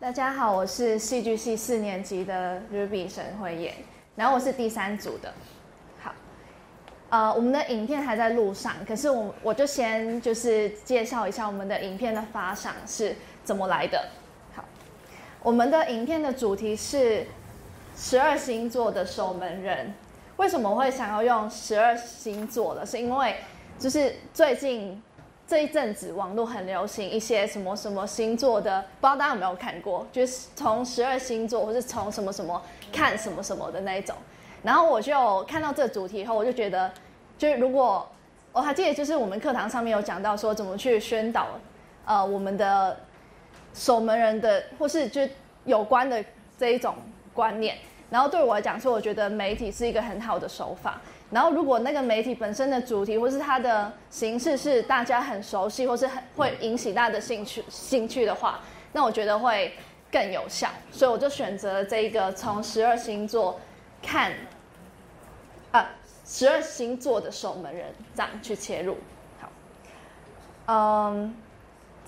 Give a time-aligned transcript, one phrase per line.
[0.00, 3.74] 大家好，我是戏剧系四年级的 Ruby 沈慧妍，
[4.16, 5.32] 然后我是第三组的。
[6.00, 6.14] 好，
[7.10, 13.14] 呃，我们的影片还在路上，可是我我就先就是介绍一下我们的影片的发想是
[13.44, 14.08] 怎么来的。
[15.42, 17.26] 我们的影片的主题是
[17.96, 19.94] 十二星座的守门人。
[20.36, 22.86] 为什么会想要用十二星座的？
[22.86, 23.36] 是因为
[23.78, 25.02] 就是最近。
[25.50, 30.06] 这一阵子网络很流行一些什么什么星座的，不知道大家有没有看过？
[30.12, 32.60] 就是从十二星座，或是从什么什么
[32.92, 34.14] 看什么什么的那一种。
[34.62, 36.92] 然后我就看到这主题以后，我就觉得，
[37.38, 38.06] 就是如果
[38.52, 41.46] 我还记得，就是我们课堂上面有讲到说怎么去宣导，
[42.04, 42.94] 呃，我们的
[43.78, 45.22] 守门人的或是就
[45.64, 46.22] 有关的
[46.58, 46.96] 这一种
[47.32, 47.78] 观念。
[48.10, 51.00] 然后对我来讲说，我觉得媒体是一个很好的手法。
[51.30, 58.60] 然后，如果那个媒体本身的主题或是它的形式是大家很熟悉，或是很会引起大家的兴趣兴趣的话，
[58.92, 59.74] 那我觉得会
[60.10, 60.70] 更有效。
[60.90, 63.60] 所以我就选择了这一个从十二星座
[64.02, 64.32] 看
[65.70, 65.90] 啊，
[66.24, 68.96] 十二星座的守门人这样去切入。
[69.38, 69.50] 好，
[70.64, 71.36] 嗯，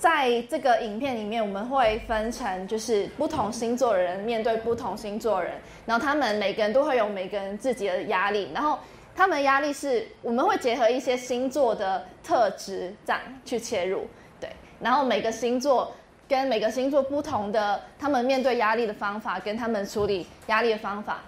[0.00, 5.52] 在这个影片里面，我们会分成就是不同星座的人面对不同星座的人，
[5.86, 8.78] 然后他们每个人都会有每个人自己的压力，然后。
[9.12, 14.06] 他们的压力是，我们会结合一些星座的特质这样去切入，
[14.40, 15.92] 对，然后每个星座
[16.26, 21.20] 跟每个星座不同的，他们面对压力的方法跟他们处理压力的方法，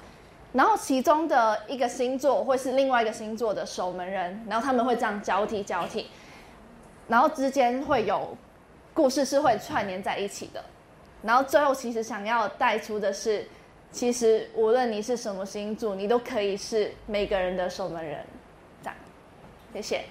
[0.52, 6.06] 然后其中的一个星座会是另外一个星座的守门人，然后他们会这样交替交替，
[7.08, 8.34] 然后之间会有
[8.94, 10.64] 故事是会串联在一起的，
[11.22, 13.46] 然后最后其实想要带出的是。
[13.94, 18.24] 其实无论你是什么星座，你都可以是每个人的守门人。
[18.82, 18.96] 这样，
[19.74, 20.04] 谢谢。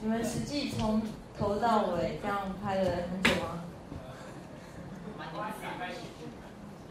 [0.00, 1.02] 你们实际从
[1.38, 3.62] 头到尾这样拍了很久吗？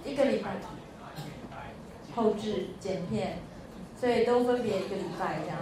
[0.05, 0.51] 一个礼拜。
[2.15, 3.39] 后置剪片，
[3.99, 5.57] 所以都分别一个礼拜这样。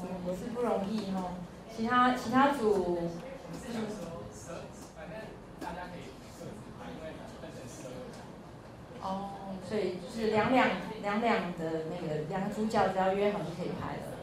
[0.00, 1.34] 嗯，也是不容易哦。
[1.76, 3.10] 其他其他组。
[9.02, 9.30] 哦，
[9.68, 10.70] 所以就是两两
[11.02, 14.14] 两两的那个两个主角只要约好就可以拍了。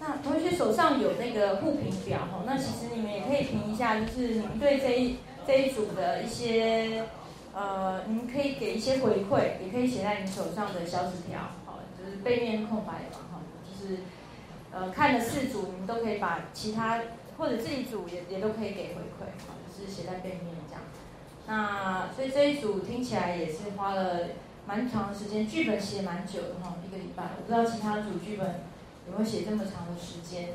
[0.00, 7.04] 那同学手上有那个互评表哈，那其实你们也可以评一下，就是你们对这一这一组的一些
[7.54, 14.00] 呃，你们可以给一些回馈，也可以写在你手上的小纸条，好，就是背面空白嘛哈，就是
[14.72, 17.00] 呃看了四组，你们都可以把其他
[17.38, 20.82] 或者这一组也也都可以给回馈，好，就是写在背面这样。
[21.46, 24.28] 那所以这一组听起来也是花了
[24.66, 27.24] 蛮长的时间，剧本写蛮久的哈，一个礼拜。
[27.36, 28.60] 我不知道其他组剧本
[29.06, 30.50] 有没有写这么长的时间。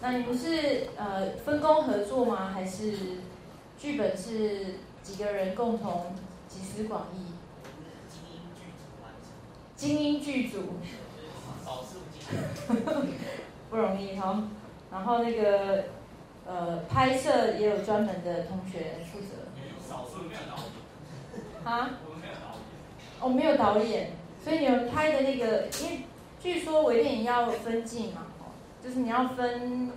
[0.00, 2.50] 那你们是呃分工合作吗？
[2.52, 2.92] 还是
[3.78, 6.14] 剧本是几个人共同
[6.48, 7.32] 集思广益？
[9.76, 10.74] 精英剧组。
[13.70, 14.42] 不容易哈。
[14.90, 15.84] 然后那个
[16.46, 19.26] 呃拍摄也有专门的同学负责。
[21.64, 21.90] 啊？
[22.00, 24.10] 我们没有导演，哦，没有导演
[24.42, 26.04] 所以你们拍的那个，因为
[26.40, 29.92] 据说微电影要分镜嘛，哦，就是你要分，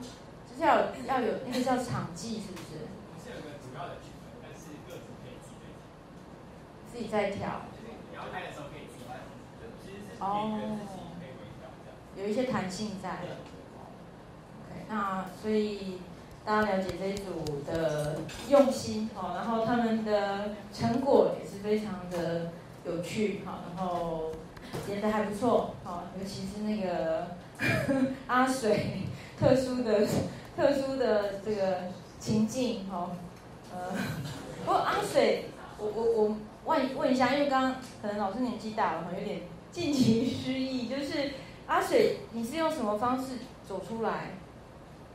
[0.50, 2.84] 就是要要有那个叫场记，是不是？
[3.24, 5.64] 是有个主要的剧本，但是各自可以自己
[6.92, 7.62] 自己在调。
[8.10, 9.24] 你要拍的时候可以自己来，
[9.86, 10.60] 其实是哦，
[12.22, 13.10] 有一些弹性在。
[14.70, 16.00] OK，那所以。
[16.44, 18.18] 大家了解这一组的
[18.50, 22.50] 用心，哦，然后他们的成果也是非常的
[22.84, 24.32] 有趣，哈，然后
[24.90, 27.28] 演的还不错，好，尤其是那个
[28.26, 29.04] 阿水
[29.40, 30.08] 特殊的、
[30.58, 33.16] 特殊的这个情境，好，
[33.72, 33.96] 呃，
[34.66, 35.46] 不过阿水，
[35.78, 39.42] 我我我问问一下，因为刚刚可能老师年纪大了，哈，有点
[39.72, 41.34] 尽情失忆，就是
[41.72, 44.36] 阿水，你是用什么方式走出来？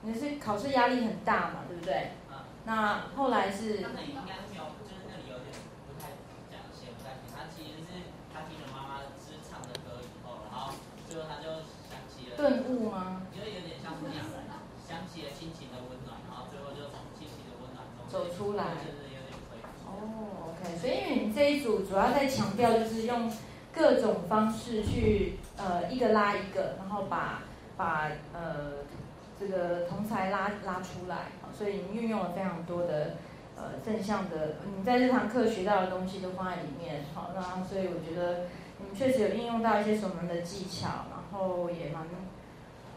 [0.00, 2.16] 你是考试压力很大嘛，对不对？
[2.32, 2.48] 啊。
[2.64, 3.84] 那后来是。
[3.84, 5.52] 他那里应该是没有，就是那里有点
[5.84, 6.16] 不太
[6.48, 7.28] 讲写不太清。
[7.28, 10.72] 他其实是他听了妈妈是唱的歌以后，然后
[11.04, 11.60] 最后他就
[11.92, 12.40] 想起了。
[12.40, 13.20] 顿悟吗？
[13.36, 14.24] 觉得有点像是这样，
[14.80, 18.80] 想起了亲情的温暖，然后最后就从亲情的温暖中走出来。
[18.80, 19.36] 就是有点
[19.84, 20.72] 哦，OK。
[20.80, 23.28] 所以因为你这一组主要在强调就是用
[23.76, 27.42] 各种方式去呃一个拉一个，然后把
[27.76, 28.84] 把呃。
[29.38, 33.16] 这个同才拉拉出来，所以你运用了非常多的
[33.54, 38.46] 呃正向的，你在这堂课学到的东西都放在里面，好，那所以我觉得
[38.78, 42.06] 你们确实有应用到一些什么的技巧，然后也蛮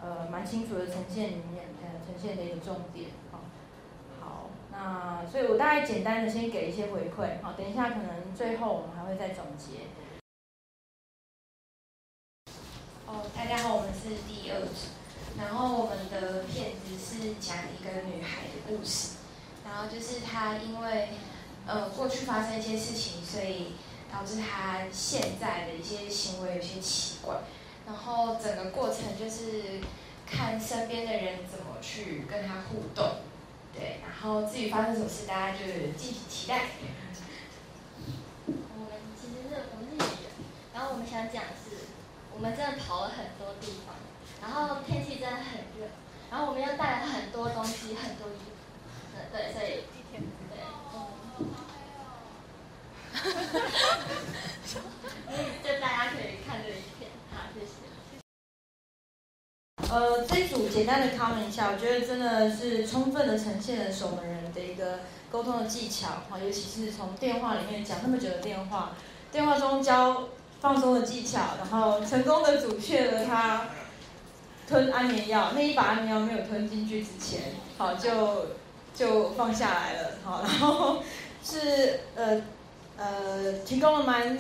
[0.01, 3.41] 呃蛮清楚的呈现里面呃呈现的一个重点，好，
[4.21, 9.88] 好，那所以我大概简单的先给一些回馈，好，等一下可能最后我们还会再总结。
[13.05, 14.88] 哦，大家好，我们是第二组，
[15.35, 19.17] 然后我们的片子是讲一个女孩的故事，
[19.69, 21.10] 然后就是他因为
[21.68, 23.74] 呃过去发生一些事情，所以
[24.12, 27.36] 导致他现在的一些行为有些奇怪，
[27.86, 29.80] 然后整个过程就是
[30.25, 33.21] 看身边的人怎么去跟他互动，
[33.74, 36.62] 对，然后至于发生什么事，大家就敬请期待。
[38.48, 40.31] 我们其实是我们是演员，
[40.74, 41.88] 然后我们想讲的是，
[42.33, 43.95] 我们真的跑了很多地方，
[44.42, 45.88] 然后天气真的很热，
[46.31, 48.58] 然后我们又带了很多东西，很多衣服，
[49.31, 49.83] 对，所以
[50.49, 50.59] 对，
[50.95, 51.45] 嗯，
[55.63, 57.71] 就大家可以看这一片，好，谢谢。
[59.91, 64.99] 呃，这一组简单的 comment 一下，我觉得真的是充分的呈现了守门人的一个
[65.31, 68.93] 沟通的技巧啊，尤其是从电话里面讲那么久的电话，
[69.31, 70.29] 电话中教
[70.61, 73.69] 放松的技巧，然后成功的阻却了他
[74.67, 78.47] 吞安眠药，那一把安眠药没有吞进去之前，好就
[79.00, 81.01] 就放下来了，好，然后
[81.42, 82.42] 是呃
[82.98, 84.38] 呃提供了蛮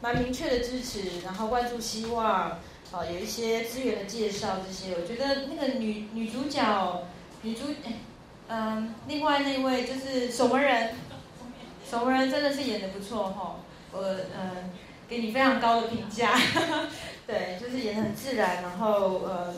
[0.00, 2.58] 蛮明确的支持，然后关注希望。
[2.90, 7.04] 好，有一些资源的介绍，这些我觉得那个女女主角，
[7.40, 7.62] 女主，
[8.48, 10.90] 嗯，另外那位就是守门人，
[11.88, 13.56] 守门人真的是演的不错哈，
[13.92, 14.70] 我嗯
[15.08, 16.38] 给你非常高的评价，
[17.26, 19.54] 对，就是演的很自然，然后呃，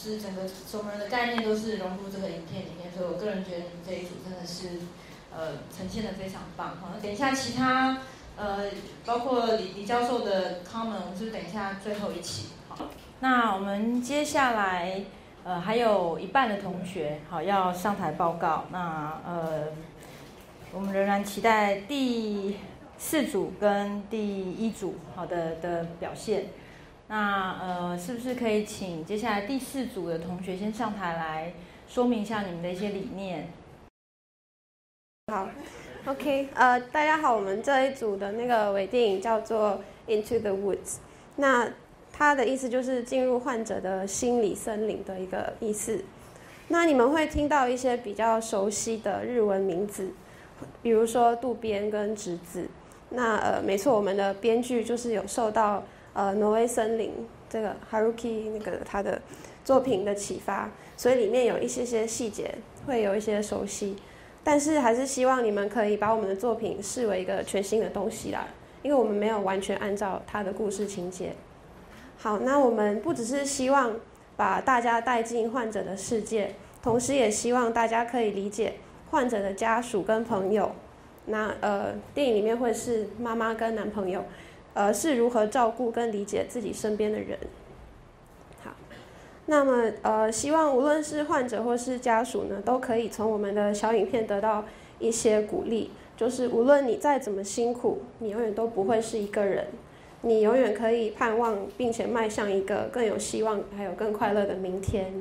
[0.00, 4.86] 是整个守门人的概念都是融入这个影片里面，所以我个人觉得你们这一组真的是
[5.34, 6.94] 呃呈现的非常棒哈。
[7.02, 7.98] 等一下其他。
[8.36, 8.70] 呃，
[9.04, 12.50] 包括李李教授的 comment，我们是等一下最后一期。
[12.68, 12.76] 好，
[13.18, 15.02] 那我们接下来
[15.42, 18.66] 呃还有一半的同学好要上台报告。
[18.70, 19.64] 那呃，
[20.72, 22.56] 我们仍然期待第
[22.96, 26.44] 四组跟第一组好的的表现。
[27.08, 31.52] 那呃，是不是可以请接下来第四组的同学先上台来
[31.88, 33.48] 说明一下你们的一些理念？
[35.32, 35.48] 好。
[36.06, 40.76] OK，呃，大家好，我们这一组的那个微电影叫做《Into the Woods》，
[41.36, 41.70] 那
[42.12, 46.02] 它的意思就是进入患者的心理森林的一个意思。
[46.68, 50.10] 那你们会听到一些比较熟悉的日文名字，
[50.82, 52.68] 比如说渡边跟直子。
[53.10, 55.82] 那呃，没错，我们的编剧就是有受到
[56.18, 57.12] 呃挪威森林
[57.48, 59.22] 这个 Haruki 那个他的
[59.64, 63.96] 作品的启发，所以里面有一些些细节会有一些熟悉。
[64.42, 68.48] 但是还是希望你们可以把我们的作品视为一个全新的东西啦，
[68.82, 71.34] 因为我们没有完全按照他的故事情节。
[72.16, 73.94] 好，那我们不只是希望
[74.36, 78.74] 把大家带进患者的世界，同时也希望大家可以理解
[79.12, 80.72] 患者的家属跟朋友。
[81.26, 84.24] 那呃，电影里面会是妈妈跟男朋友，
[84.78, 87.36] 呃，是如何照顾跟理解自己身边的人。
[88.62, 88.70] 好
[89.46, 94.64] 那么，呃，希望无论是患者或是家属呢，都可以从我们的小影片得到
[95.00, 95.90] 一些鼓励。
[96.16, 99.66] 就是无论你再怎么辛苦，你永远都不会是一个人，
[100.22, 105.12] 你永远可以盼望并且迈向一个更有希望还有更快乐的明天。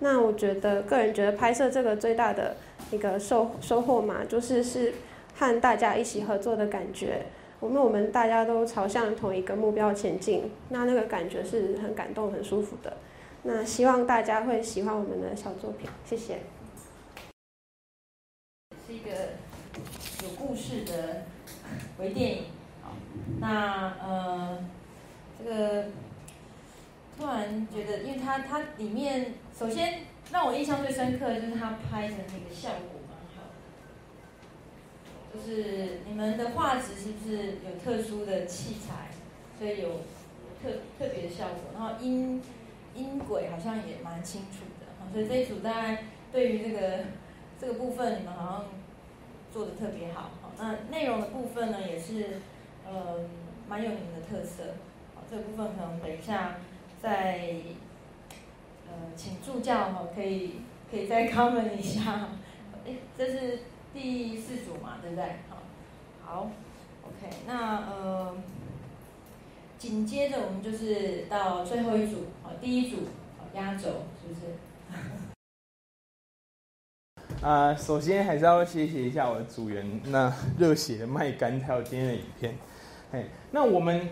[0.00, 2.56] 那我觉得，个人觉得拍摄这个最大的
[2.90, 4.94] 一个收收获嘛，就是是
[5.36, 7.26] 和大家一起合作的感觉。
[7.62, 12.96] 我们我们大家都朝向同一个目标前进，那那个感觉是很感动、很舒服的。
[13.44, 16.40] 那希望大家会喜欢我们的小作品，谢谢。
[18.84, 19.10] 是一个
[20.24, 21.22] 有故事的
[21.98, 22.44] 微电影，
[23.38, 24.58] 那呃，
[25.38, 25.84] 这个
[27.16, 30.00] 突然觉得，因为它它里面首先
[30.32, 33.01] 让我印象最深刻的就是它拍的那个效果，
[35.32, 39.08] 就是你们的画质是不是有特殊的器材，
[39.58, 40.00] 所以有
[40.62, 42.42] 特特别的效果，然后音。
[42.94, 47.04] 音轨好像也蛮清楚的，所以这一组在对于这个
[47.58, 48.64] 这个部分，你们好像
[49.50, 50.28] 做的特别好。
[50.58, 52.42] 那内容的部分呢，也是
[52.86, 53.20] 呃
[53.66, 54.74] 蛮有你们的特色。
[55.30, 56.56] 这个部分可能等一下
[57.00, 57.54] 再
[58.86, 60.56] 呃请助教哈，可以
[60.90, 62.28] 可以再 comment 一下。
[62.86, 63.60] 哎，这是
[63.92, 65.24] 第四组嘛，对不对？
[65.48, 65.56] 好，
[66.24, 66.50] 好
[67.02, 68.36] ，OK，那呃。
[69.78, 72.98] 紧接着我们就是到最后一组，好，第一组，
[73.52, 74.42] 压轴，是不是？
[77.44, 82.56] 啊、 首先还是要谢谢一下我的组员，那热血的麦干，还有今天的影片。
[83.10, 84.08] 嘿，那我们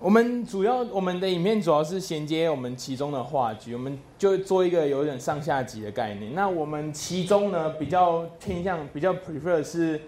[0.00, 6.34] 我们主要我们的影片主要是衔接我们其中的话剧，我们就做一个有点上下集的概念。
[6.34, 9.98] 那我们其中呢比较偏向比较 prefer 是，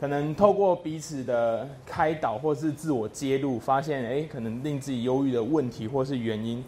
[0.00, 6.64] 可能透过彼此的开导或是自我揭露，发现哎可能令自己忧郁的问题或是原因。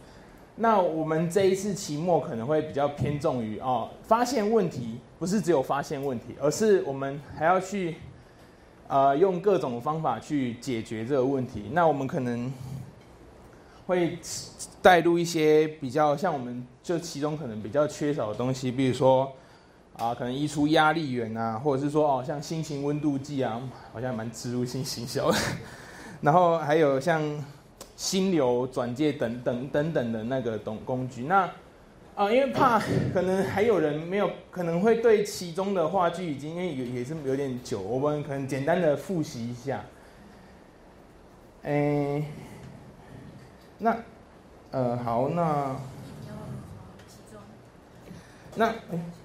[0.56, 7.96] 那我们这一次期末可能会比较偏重于哦，发现问题不是只有发现问题，而是我们还要去
[8.90, 11.70] 呃用各种方法去解决这个问题。
[11.72, 12.52] 那我们可能
[13.86, 14.18] 会
[14.82, 19.32] 带入一些比较像我们就其中可能比较缺少的东西，比如说
[19.96, 23.60] 啊、可能移出压力源啊，或者是说哦像新型温度计啊，
[23.92, 25.38] 好像蛮植入性行销的。
[26.22, 27.22] 然后还有像
[27.96, 31.24] 心流转介等等等等的那个懂工具。
[31.24, 31.48] 那
[32.14, 32.78] 啊、因为怕
[33.14, 39.82] 可能还有人没有，可能会对其中的话剧已经因为也也是有点久，我们可能简单的复习一下。
[41.62, 42.24] 诶、
[43.78, 43.96] 那
[44.70, 45.76] 呃好，那
[48.54, 48.74] 那哎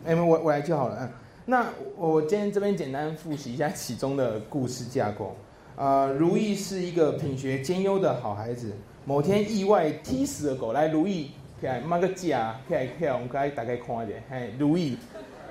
[0.05, 0.97] 哎、我我来就好了。
[1.01, 1.09] 嗯，
[1.45, 5.35] 那我今天这边简单复习一下其中的故事架构。
[5.75, 8.71] 呃，如意是一个品学兼优的好孩子。
[9.03, 14.97] 某天意外踢死了狗，来如意，起来骂个架，起来起来，我们可以大概看一下，嘿，如意，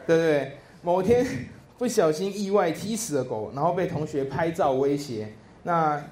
[0.06, 0.52] 对不对？
[0.82, 1.24] 某天
[1.78, 5.32] 不小心意外踢死了狗，然后被同学拍照威胁，
[5.62, 6.02] 那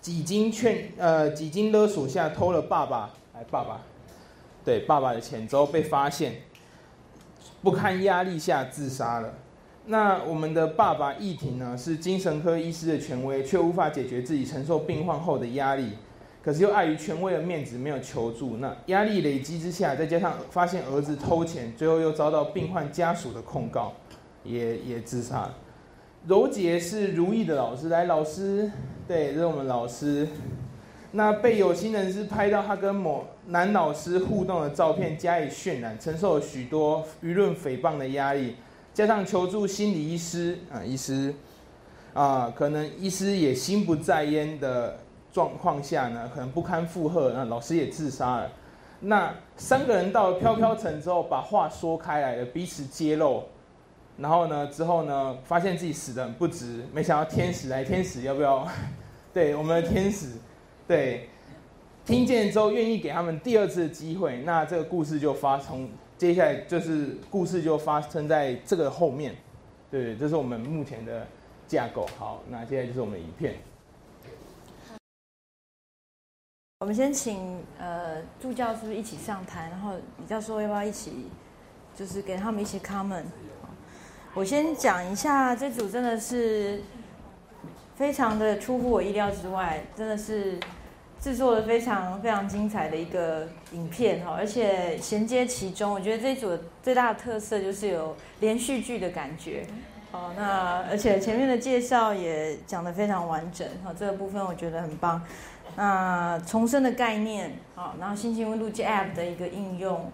[0.00, 3.82] 几经劝呃几经勒索下偷了爸爸哎爸爸，
[4.64, 6.34] 对爸爸的钱之后被发现，
[7.62, 9.34] 不堪压力下自杀了。
[9.86, 15.90] 那我们的爸爸易庭呢，是精神科医师的权威，却无法解决自己承受病患后的压力，
[16.42, 18.56] 可是又碍于权威的面子没有求助。
[18.56, 23.92] 那压力累积之下，再加上发现儿子偷钱，最后又遭到病患家属的控告，
[24.42, 25.48] 也也自杀。
[26.26, 28.70] 柔杰是如意的老师，来老师，
[29.08, 30.28] 对，这是我们老师。
[31.12, 38.56] 那被有心人士拍到他跟某男老师互动的照片加以渲染，承受了许多舆论诽谤的压力。
[38.94, 41.34] 加上求助心理医师啊，医师
[42.14, 44.98] 啊，可能医师也心不在焉的
[45.32, 48.50] 状况下呢，可能不堪负荷，那老师也自杀了。
[49.00, 53.42] 那三个人到了飘飘城之后，把话说开来了，彼此揭露，
[54.18, 58.68] 然后呢，之后呢，发现自己死的很不值，没想到天使来，天使要不要？
[59.34, 60.32] 对，我们的天使，
[60.86, 61.28] 对，
[62.04, 69.34] 听见之后愿意给他们第二次的机会，那这个故事就发从接下来就是故事就发生在这个后面，
[69.90, 71.26] 对，这是我们目前的
[71.66, 72.06] 架构。
[72.18, 73.54] 好，那接下来就是我们的影片。
[76.82, 81.28] 我们先请呃助教是不是一起上台，然后李教授要不要一起，
[81.94, 83.22] 就是给他们一些 comment。
[84.34, 86.82] 我先讲一下，这组真的是
[87.94, 90.58] 非常的出乎我意料之外，真的是
[91.20, 99.64] 制作的非常非常精彩的一个影片哈，而且衔接其中，我觉得这一组最大的特色就是有连续剧的感觉。
[100.10, 105.22] 哦，那而且前面的介绍也讲得非常完整，哈，这个部分我觉得很棒。
[105.76, 110.12] 那重生的概念，好，然后心情温度计 App 的一个应用，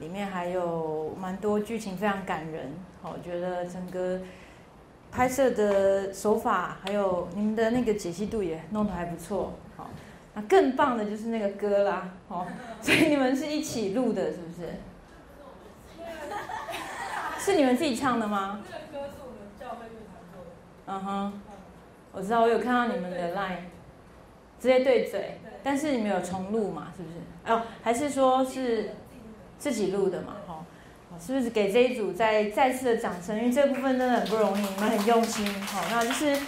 [0.00, 2.72] 里面还有蛮多剧情非常感人，
[3.02, 4.20] 好，我觉得整个
[5.12, 9.90] 拍摄的手法还有你们的那个解析度也弄得还不错，好，
[10.34, 12.46] 那更棒的就是那个歌啦，好，
[12.80, 14.74] 所以你们是一起录的，是不是？
[17.38, 18.60] 是你们自己唱的吗？
[18.66, 20.50] 这个歌是我们教会乐团做的。
[20.86, 21.32] 嗯哼，
[22.12, 23.64] 我知道，我有看到你们的 line，
[24.60, 26.92] 直接对嘴，但是你们有重录嘛？
[26.96, 27.16] 是不是？
[27.52, 28.90] 哦，还是说是
[29.58, 30.36] 自己录的嘛？
[30.46, 30.64] 哈、
[31.10, 33.36] 哦，是不是给这一组再再次的掌声？
[33.38, 35.46] 因为这部分真的很不容易，你们很用心。
[35.62, 36.38] 好、那就是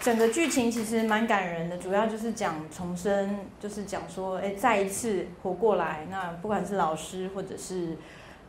[0.00, 6.06] 整个剧情其实蛮感人的，主要就是讲重生，就是讲说，哎，再一次活过来。
[6.08, 7.96] 那不管是老师或者是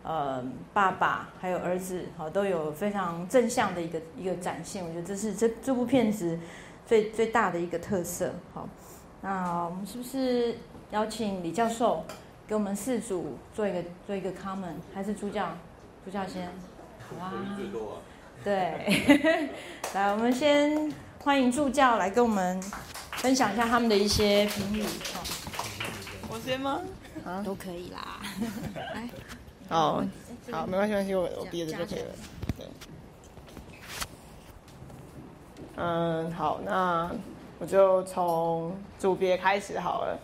[0.04, 0.42] 呃，
[0.74, 4.86] 爸爸还有儿子，好都有非常正向的一个一个展现。
[4.86, 6.40] 我觉得这是这这部片子
[6.86, 8.34] 最最大的一个特色。
[8.54, 8.70] 好，
[9.22, 10.58] 那我们是不是
[10.92, 12.06] 邀请李教授
[12.48, 14.76] 给我们四组做一个做一个 comment？
[14.94, 15.50] 还是助教？
[16.06, 16.50] 助教先。
[17.20, 17.32] 哇，
[18.44, 19.52] 对，
[19.96, 20.92] 来，我们先
[21.24, 22.62] 欢迎助教来跟我们
[23.14, 24.84] 分享一下他们的一些评语。
[25.14, 25.24] 好，
[26.30, 26.82] 我先吗？
[27.26, 28.20] 啊，都可以啦。
[28.94, 29.10] 来。
[29.70, 30.04] 好，
[30.52, 32.14] 好，没关系，没关系，我我憋着就可以了。
[32.58, 32.68] 对，
[35.78, 37.12] 嗯，好，那
[37.60, 40.18] 我就从组别开始好了。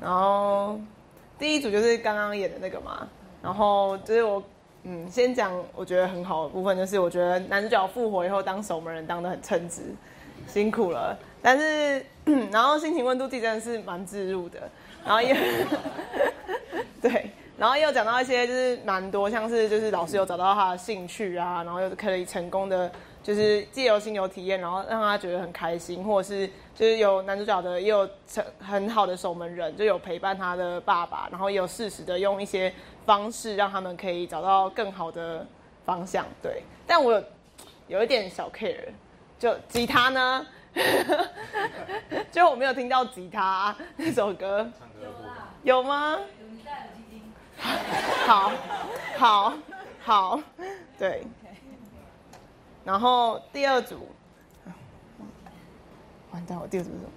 [0.00, 0.78] 然后
[1.38, 3.06] 第一组就是刚刚演的那个嘛，
[3.42, 4.42] 然后就是我
[4.84, 9.82] 嗯，先讲我觉得很好的部分，就是我觉得男主角复活以后当守门人当的很称职，
[10.48, 11.16] 辛苦了。
[11.40, 12.04] 但是，
[12.50, 14.58] 然后心情温度计真的是蛮自入的，
[15.04, 15.34] 然后也
[17.00, 22.90] 对，然后又讲到一些就是蛮多，像是就是老师有找到他的兴趣啊，然后又可以成功的
[23.22, 32.72] 就是借由心流体验，然后让他觉得很开心，或者是就是有男主角的也有成很好的守门人，就有陪伴他的爸爸，然后也有适时的用一些
[33.06, 35.46] 方式让他们可以找到更好的
[35.84, 36.26] 方向。
[36.42, 37.24] 对，但我有
[37.86, 38.88] 有一点小 care，
[39.38, 40.46] 就吉他呢，
[42.32, 44.68] 就我没有听到吉他那首歌，
[45.62, 46.18] 有吗？
[48.26, 48.50] 好，
[49.16, 49.52] 好，
[50.02, 50.40] 好，
[50.98, 51.22] 对。
[52.84, 54.08] 然后第二组，
[56.30, 57.12] 完蛋，我第二组是什么？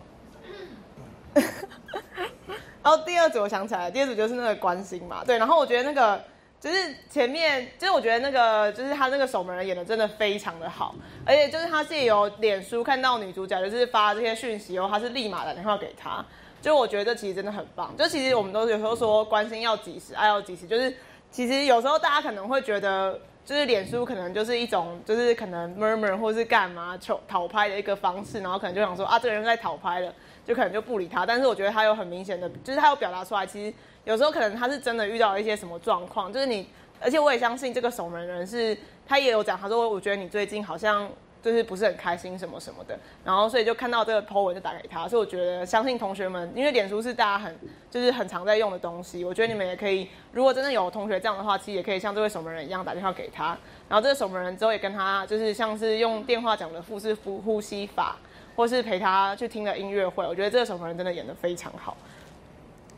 [2.83, 5.37] 然 后第二组我想起来了，第二组就是那个关心嘛，对。
[5.37, 6.23] 然后我觉得那个
[6.59, 10.95] 就是前面，就是我觉得那个就是他那个守门人演的真的非常的好，
[11.25, 16.23] 而且就是他借由脸书看到女主角就是发这些讯息后，他是立马打电话给他。
[16.61, 17.95] 就我觉得这其实真的很棒。
[17.95, 20.91] 就其实我们都有时候说关心要及时，爱要及时，就是
[21.29, 30.11] 其实有时候大家可能会觉得，就是脸书可能就是一种就是可能 murmur 或是干嘛求讨拍的一个方式，然后可能就想说啊这个人在讨拍了，
[30.45, 31.25] 就可能就不理他。
[31.25, 33.73] 但是我觉得他有很明显的，就是他有表达出来，其实
[34.03, 36.67] 有时候可能他是真的遇到一些什么状况，就是你，
[36.99, 38.75] 而且我也相信这个守门人是，
[39.07, 41.07] 他也有讲，他说我觉得你最近好像。
[41.45, 47.55] 就是不是很开心什么什么的，然后所以就看到这个 po 文就打给他，所以我觉得相信同学们，因为脸书是大家很
[47.91, 53.55] 就是很常在用的东西，我觉得你们也可以，如果真的有同学这样的话，其实也可以像这位守门人一样打电话给他，
[53.87, 58.17] 然后这个守门人之后也跟他就是像是用电话讲的腹式呼呼吸法，
[58.55, 61.95] 或是陪他去听了音乐会，我觉得这个守门人真的演得非常好。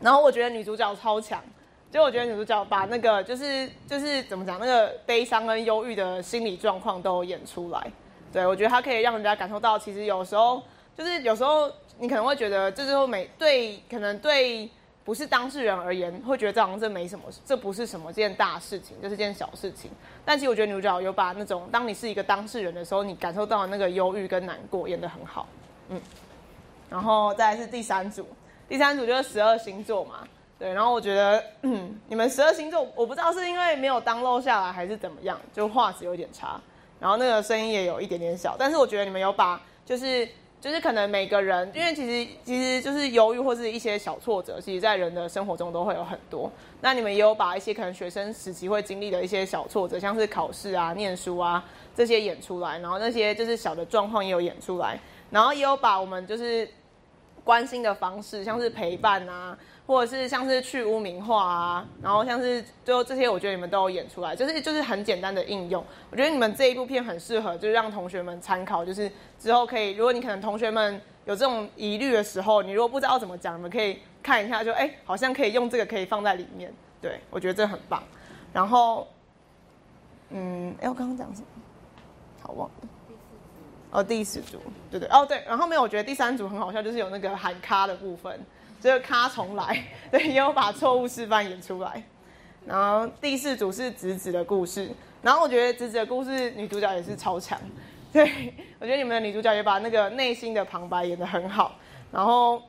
[0.00, 1.44] 然后我觉得女主角超强，
[1.92, 7.86] 就我觉得女主角把那个就是就是怎么讲那个悲伤跟忧郁的心理状况都演出来。
[8.32, 10.62] 对，我觉得它可以让人家感受到，其实有时候
[10.96, 14.70] 就是有时候你可能会觉得，这时候每对可能对
[15.04, 19.90] 不是当事人而言，会觉得这好像这没什么，这不是什么件大事情，这是件小事情。
[20.24, 25.46] 但其实我觉得女主角有把那种当你是一个当事人的时候，你感受到的那个忧郁跟难过演得很好，
[25.88, 26.00] 嗯。
[26.90, 28.26] 然后再来是第三组，
[28.68, 30.26] 第三组就是十二星座嘛，
[30.58, 30.72] 对。
[30.72, 36.60] 然后我觉得，嗯，你们十二星座，我不知道是因为没有当漏下来还是怎么样，就画质有点差。
[37.00, 40.28] 然后那个声音也有一点点小，但是我觉得你们有把，就是
[40.60, 46.50] 就是可能每个人，因为其实其实就是忧郁或是一些小挫折，其实在人的生活中都会有很多。
[46.80, 54.98] 那你们也有把一些可能学生时期会经历的一些小挫折，像是考试啊、念书啊这些演出来，然后那些就是小的状况也有演出来，
[55.30, 56.68] 然后也有把我们就是
[57.44, 59.56] 关心的方式，像是陪伴啊。
[59.88, 65.82] 或者是像是去污名化啊，然后像是就这些，我觉得你们都有演出来，就是就是很简单的应用。
[66.10, 76.70] 我觉得你们这一部片很适合，就是让同学们参考，就是之后可以，如果你可能同学们有这种疑虑的时候，你如果不知道怎么讲，你们可以看一下，就哎，好像可以用这个可以放在里面。
[77.00, 78.02] 对我觉得这很棒。
[78.52, 79.08] 然后，
[80.28, 81.46] 嗯，哎，我刚刚讲什么？
[82.42, 82.88] 好忘了。
[83.90, 84.58] 哦，第四组，
[84.90, 88.38] 对对，哦对，然后没有，我觉得第三组很好笑，就是有那个喊咖的部分。
[88.80, 92.02] 就是咔重来，对，也有把错误示范演出来。
[92.66, 94.90] 然后第四组是子子的故事，
[95.22, 97.58] 然后我觉得子子的故事女主角也是超强，
[98.12, 101.76] 对我觉得你们的女主角也把那个内心的旁白演得很好。
[102.12, 102.62] 然后，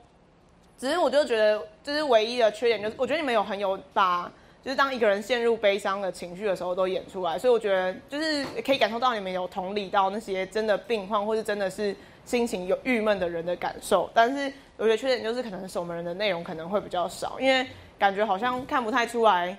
[0.78, 4.32] 只是我就觉得，就是唯一的缺点就是，我觉得你们有很有把，
[4.63, 11.93] 就是当一个人陷入悲伤的情绪的时候都演出来，所以我觉得就是可以感受到你们有同理到那些真的病患或是真的是
[12.24, 14.52] 心情有郁闷的人的感受，但是。
[14.79, 19.55] 我觉得缺点就是可能守门人的内容可能会比较少，因为感觉好像看不太出来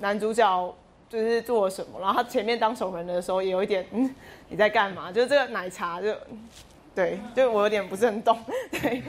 [0.00, 0.74] 男主角
[1.08, 2.00] 就是做了什么。
[2.00, 4.12] 然后他前面当守门人的时候也有一点，嗯，
[4.48, 5.12] 你在干嘛？
[5.12, 6.12] 就是这个奶茶就，
[6.96, 8.36] 对，就我有点不是很懂。
[8.72, 9.00] 对，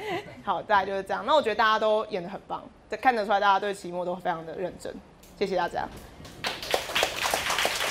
[0.44, 1.26] 好，大概就是这样。
[1.26, 2.64] 那我觉得大家都演的很棒，
[3.02, 4.94] 看得出来大家对期末都非常的认真。
[5.40, 5.88] 谢谢大家。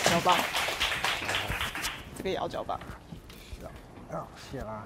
[0.04, 0.36] 交棒，
[2.16, 2.78] 这个也要交棒。
[3.58, 3.66] 是
[4.14, 4.84] 啊，谢啦。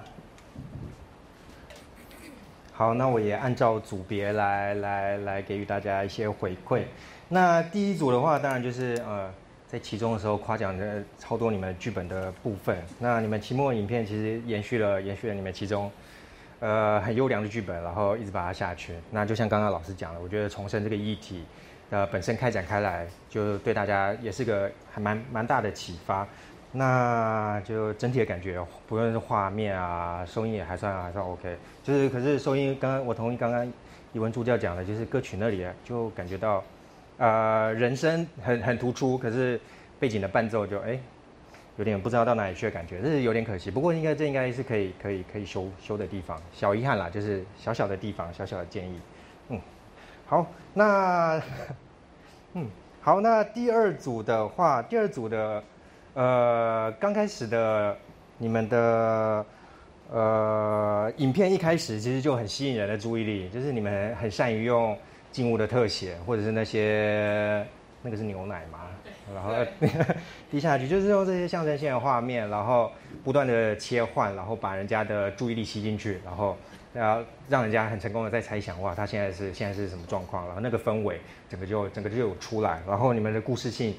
[2.77, 6.81] 好，那我也按照组别来来来给予大家一些回馈。
[7.29, 9.31] 那第一组的话，当然就是呃，
[9.65, 12.77] 在其中的时候夸奖的超多你们剧本的部分。
[12.99, 15.89] 那你们期末影片其实延续了延续了你们其中
[16.59, 18.93] 呃很优良的剧本，然后一直把它下去。
[19.09, 21.45] 那就像刚刚老师讲的，我觉得重生这个议题
[21.91, 26.27] 呃本身开展开来，就对大家也是个还蛮蛮大的启发。
[26.75, 31.57] 那就整体的感觉，不论是画面啊，收音也还算还算 OK。
[31.83, 33.65] 就是，可是收音刚刚我同意刚刚
[34.13, 36.63] 语文助教讲的，就是歌曲那里就感觉到，
[37.17, 39.59] 呃人声很 很突出，可是
[39.99, 40.99] 背景的伴奏就哎
[41.77, 43.71] 有点不知道到哪里去的感觉，这是有点可惜。
[43.71, 48.99] 不过应该这应该是可以可以可以修修的地方，小遗憾啦，就是小小的地方，小小的建议。
[49.49, 49.59] 嗯，
[50.25, 51.41] 好，那
[52.53, 52.67] 嗯
[53.01, 55.63] 好，那第二组的话，第二组的
[56.15, 57.95] 呃刚开始的
[58.37, 59.45] 你们的
[60.11, 64.97] 呃影片一开始其实就很吸引人的注意力，就是你们很善于用
[65.31, 67.65] 静物的特写，或者是那些
[68.01, 68.79] 那个是牛奶嘛？
[69.33, 69.51] 然后
[70.49, 72.89] 滴下去，就是用这些象征性的画面，然后
[73.23, 76.55] 不断的切换，然后把人家的注意力吸进去，然后
[76.93, 80.45] 然后让人家很成功的在猜想，哇，他现在是现在是什么状况？
[80.45, 83.93] 然后那个氛围整个就整个就有出来，然后你们的故事性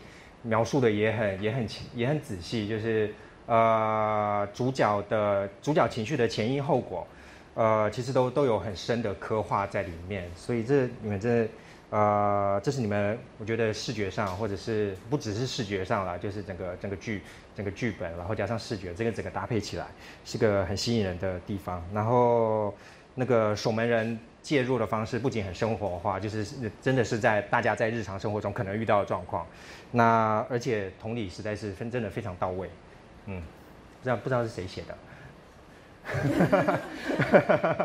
[0.46, 3.12] 描述的也很也很也很仔细，就是
[3.46, 7.06] 呃主角的主角情绪的前因后果，
[7.54, 11.48] 呃其实都都有很深的刻画在里面，所以这你们这。
[11.88, 17.22] 呃，这是你们，我觉得视觉上，或者是不只是视觉上啦，就是整个整个剧
[17.54, 19.86] 整个剧本，然后加上视觉，这个整个搭配起来，
[20.24, 21.80] 是个很吸引人的地方。
[21.94, 22.74] 然后
[23.14, 29.44] 那个守门人介入的方式，不仅很生活化，就是真的是在大家在日常生活中可能遇到的状况。
[29.90, 32.70] 那而且同理，实在是分真的非常到位。
[33.26, 33.42] 嗯，
[34.00, 34.96] 不知道不知道是谁写的。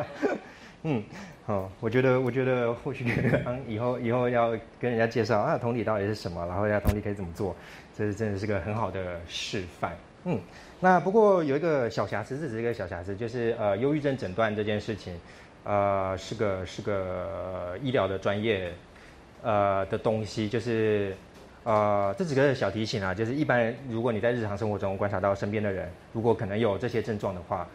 [0.84, 1.04] 嗯。
[1.48, 3.04] 哦，我觉得，我觉得或许
[3.68, 7.56] 以后以后要跟人家介绍啊，同理到底是什么，然后要同理可以怎么做，
[7.98, 9.98] 这是真的是个很好的示范。
[10.26, 10.40] 嗯，
[10.80, 15.20] 那不过有一个小瑕疵，这只是一个小瑕疵，就是呃，忧郁症诊断这件事情，
[15.64, 18.74] 呃，是个是个医疗的专业
[19.44, 21.16] 呃的东西，就是
[21.64, 27.68] 呃，这几个小提醒啊，就是一般如果你在日常生活中观察到身边的人，如果可能有这些症状的话。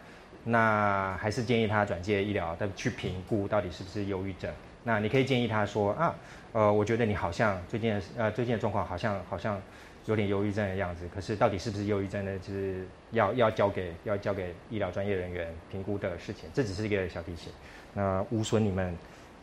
[0.49, 4.49] 那还是建议他转介医疗，再去评估到底是不是忧郁症。
[4.85, 6.15] 那你可以建议他说啊，
[6.53, 9.61] 呃，我觉得你好像最近呃最近的状况好像好像
[10.05, 11.03] 有点忧郁症的样子。
[11.13, 12.31] 可是到底是不是忧郁症呢？
[12.39, 16.49] 就是要要交给要交给医疗专业人员评估的事情。
[16.53, 17.51] 这只是一个小提醒，
[17.97, 18.95] 那无损你们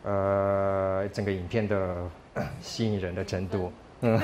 [0.03, 2.09] 呃整个影片的
[2.61, 3.69] 吸引人的程度。
[3.99, 4.17] 嗯，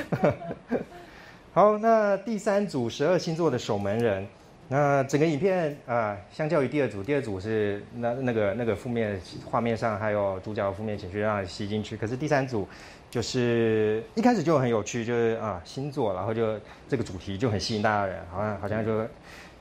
[1.52, 4.26] 好，那第三组十二星座的守门人。
[4.68, 12.66] 那整个影片啊，相较于第二组，第二组是那那个那个负面画面上还有主角的负面情绪让吸进去，可是第三组
[13.10, 19.06] 就是一开始就很有趣，就是啊星座，然后就这个主题就很吸引大家人，好像好像就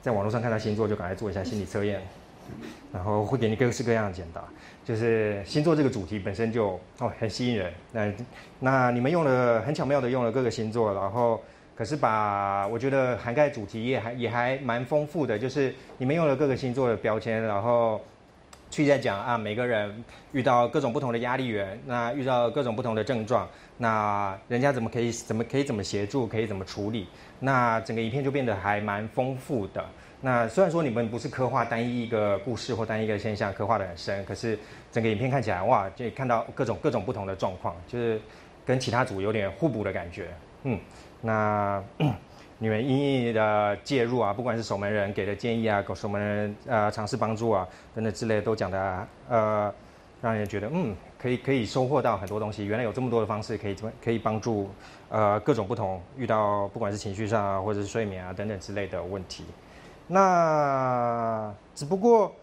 [0.01, 2.01] 在网络上看到星座就赶快做一下心理测验，
[2.93, 4.43] 然后会给你各式各样的解答，
[4.83, 8.13] 就是星座这个主题本身就哦很吸引人，那
[8.59, 11.41] 那你们用了很巧妙的用了各个星座，然后。
[11.73, 17.99] 可是把我觉得涵盖主题也还也还蛮丰富的，就是你们用了各个星座的标签，然后
[18.69, 27.07] 去在讲啊，每个人遇到各种不同的压力源，那遇到各种不同的症状，那人家怎么可以怎么可以怎么协助，可以怎么处理？
[27.39, 29.83] 那整个影片就变得还蛮丰富的。
[30.23, 34.57] 那虽然说你们不是刻画单一一个故事或单一一个现象，刻画的很深，可是
[34.91, 38.21] 整个影片看起来哇，就看到各种各种不同的状况，就是
[38.63, 40.27] 跟其他组有点互补的感觉，
[40.63, 40.79] 嗯。
[41.23, 41.83] 那
[42.57, 49.73] 你们一一的介入啊，不管是守门人给的建议啊，守门人呃尝试帮助啊等等之类，都讲的呃，
[50.21, 52.65] 让人觉得嗯，可以可以收获到很多东西。
[52.65, 54.69] 原来有这么多的方式可以可以帮助
[55.09, 59.43] 呃各种不同遇到不管是情绪上啊，或者是睡眠啊等等之类的问题。
[60.07, 62.35] 那只不过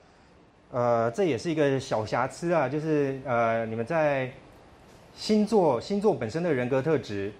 [0.70, 4.30] 呃这也是一个小瑕疵啊，就是呃你们在
[5.14, 7.32] 星座星座本身的人格特质。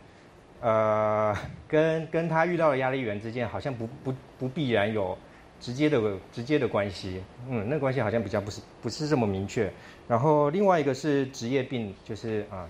[0.61, 1.33] 呃，
[1.69, 5.17] 跟跟他遇到的压力源之间，好像不不不必然有
[5.61, 6.03] 直接的
[6.33, 9.73] 直接的关系，嗯，那关系好像比较不是不是这么明确。
[10.09, 12.69] 然后另外一个是职业病，就是啊，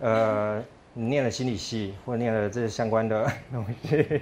[0.00, 4.20] 呃，你 念了心理系或念了这相关的东西，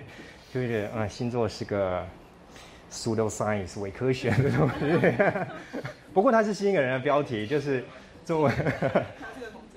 [0.55, 2.07] 就觉得啊，星座是个
[2.91, 5.17] pseudo science 伪科学的东西。
[6.13, 7.85] 不过它是吸引人的标题，就是
[8.25, 8.53] 中文。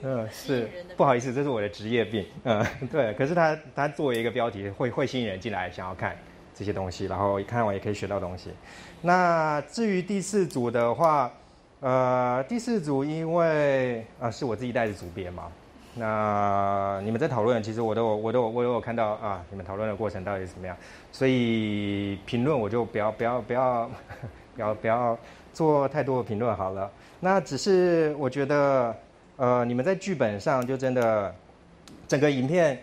[0.05, 2.25] 嗯，是不好意思，这是我的职业病。
[2.43, 3.13] 嗯，对。
[3.13, 6.13] 可是他他作为一个标题，会会吸引人进来想要看
[6.53, 8.49] 这些东西，然后看完也可以学到东西。
[9.01, 11.31] 那至于第四组的话，
[11.79, 15.49] 呃，第四组因为啊是我自己带的组别嘛，
[15.95, 20.75] 那你们在讨论，其实我都我都我都有看到啊，你们讨论的过程到底怎么样，
[21.11, 23.89] 所以评论我就不要不要不要
[24.55, 25.17] 不 要不要
[25.53, 26.89] 做太多的评论好了。
[27.19, 28.95] 那只是我觉得。
[29.35, 31.33] 呃，你们在剧本上就真的
[32.07, 32.77] 整个影片，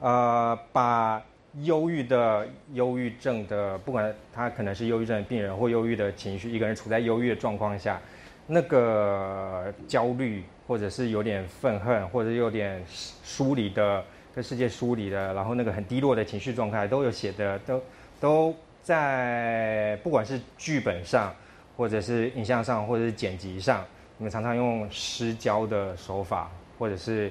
[0.00, 1.22] 呃，把
[1.60, 8.00] 忧郁的、忧郁症的，不管他可能是忧郁症的病人或忧郁的情绪，一个人处在忧郁的状况下，
[8.46, 17.82] 那个焦虑，或者是有点愤恨，或者有点疏离的跟世界疏离的，然后那个很低落的情绪状态，都有写的，都
[18.20, 21.34] 都在不管是剧本上，
[21.76, 23.84] 或者是影像上，或者是剪辑上，
[24.18, 27.30] 你们常常用失焦的手法，或者是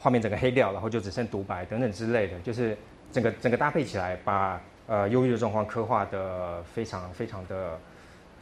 [0.00, 2.76] 画面整个黑掉，然后就只剩独白等等之类的，就是
[3.12, 7.78] 整个整个搭配起来，把呃忧郁的状况刻画的非常非常的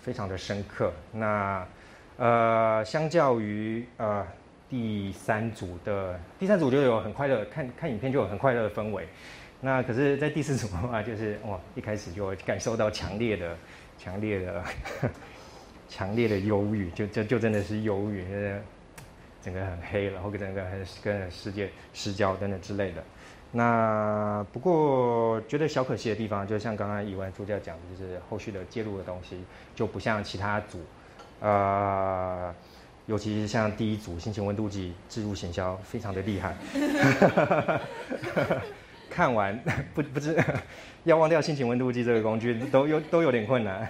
[0.01, 0.93] 非常的深刻。
[1.13, 1.67] 那
[2.19, 4.27] 呃，相较于呃
[4.69, 9.07] 第三组的第三组就有很快乐，看看影片就有很快乐的氛围。
[9.61, 13.57] 那可是，在第四组的话，就是哇，一开始就感受到强烈的、
[13.99, 14.63] 强烈的、
[15.89, 18.25] 强烈的忧郁，就就就真的是忧郁，
[19.43, 23.03] 整个很黑，然后跟整个很跟世界失焦等等之类的。
[23.53, 29.43] 那不过觉得小可惜的地方，就像刚刚以文助教讲的，就是后续的介入的东西
[29.75, 30.81] 就不像其他组，
[31.41, 32.55] 呃，
[33.07, 36.57] 尤其是像第一组心情温度计置入行销，非常的厉害。
[39.09, 39.59] 看完
[39.95, 40.37] 不不知
[41.05, 43.89] 要忘掉心情温度计这个工具都有都有点困难。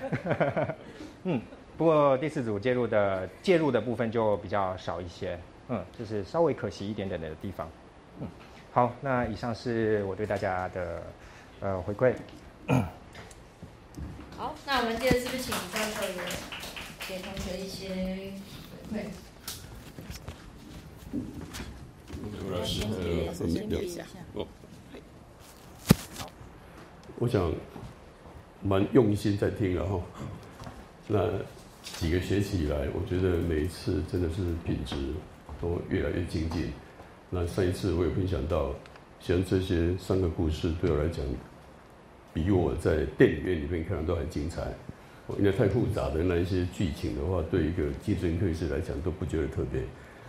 [1.25, 1.41] 嗯，
[1.77, 5.37] 不过第四组介入的介入的部分就比较少一些，
[5.69, 7.69] 嗯，就是稍微可惜一点点的地方。
[8.21, 8.29] 嗯，
[8.73, 11.03] 好，那以上是我对大家的
[11.61, 12.15] 呃回馈。
[14.37, 16.07] 好，那我们接着是不是请教授
[17.09, 17.89] 给同学一些
[18.91, 19.05] 回馈？
[22.51, 22.81] 老师，
[23.49, 24.03] 先聊一下。
[24.35, 24.45] 哦。
[27.21, 27.53] 我想
[28.61, 30.03] 蛮用心在听了哈，
[31.07, 31.31] 那
[31.85, 34.97] 几个学期以来，我觉得每一次真的是品质
[35.61, 36.73] 都越来越精进。
[37.31, 38.75] 那上一次我有分享到，
[39.21, 41.25] 像这些三个故事对我来讲，
[42.35, 44.75] 比我在电影院里面看的都还精彩。
[45.39, 49.83] 因为太复杂的那一些剧情的话，对一个精神科医师来讲都不觉得特别。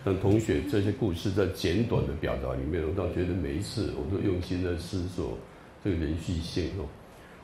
[0.04, 5.36] 但同学这些故事在简短的表达里面，我倒觉得每一次我都用心在思索。
[5.84, 6.84] 这个连续性哦，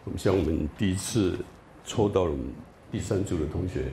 [0.04, 1.38] 我们像我们第一次
[1.84, 2.46] 抽到了我们
[2.90, 3.84] 第三组的同学，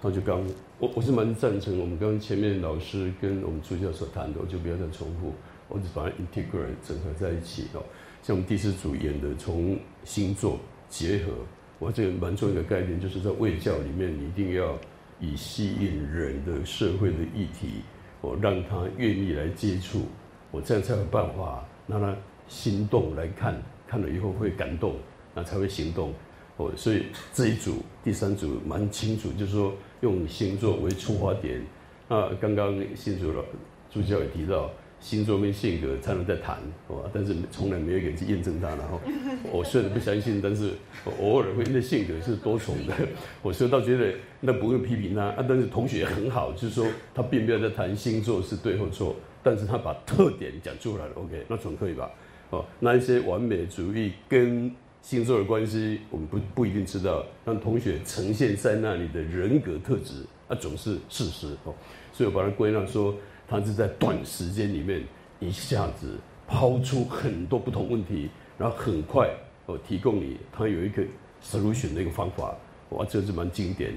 [0.00, 0.42] 他就刚
[0.78, 5.34] 我我是蛮赞成我们刚前面老师跟我们助教所谈的，我就不要再重复，
[5.68, 7.84] 我只把它 integrate 整合在一起哦。
[8.22, 11.32] 像我们第四组演的从星座结合，
[11.80, 14.78] 我这个蛮重要的概念，就是在卫教里面，一定要
[15.18, 17.82] 以吸引人的社会的议题，
[18.20, 20.02] 我让他愿意来接触，
[20.50, 22.14] 我这样才有办法让他
[22.46, 23.60] 心动来看。
[23.88, 24.94] 看了以后会感动，
[25.34, 26.14] 那才会行动。
[26.58, 31.60] 哦，所以这一组第三组蛮清楚，就是说用星座为出发点。
[32.06, 33.42] 那刚刚新主老
[33.90, 36.58] 助教也提到，星座跟性格才能在谈，
[36.88, 38.68] 哦，但是从来没有一个人去验证它。
[38.68, 39.00] 然后
[39.50, 40.72] 我虽然不相信，但是
[41.18, 42.94] 偶尔会那性格是多重的，
[43.42, 45.44] 我所以倒觉得那不用批评他啊。
[45.48, 51.12] 但是同学很好，就是说他并没有在谈星座是对或错，但是他把特点讲出来了。
[51.14, 52.10] OK，那总可以吧？
[52.50, 57.24] 哦，那一些完美主义跟星座的关系，我们不不一定知道。
[57.42, 61.72] 但同学呈现在那里的人格特质，那总是事实哦。
[62.12, 63.14] 所以我把它归纳说，
[63.50, 65.02] 他是在短时间里面
[65.40, 69.28] 一下子抛出很多不同问题，然后很快
[69.66, 71.02] 哦提供你他有一个
[71.42, 72.54] solution 的一个方法。
[72.90, 73.92] 哇，这是蛮经典。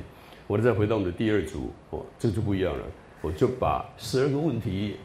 [0.47, 2.83] 我再回到我们的第二组哦，这就不一样了。
[3.21, 4.95] 我就把十二个问题，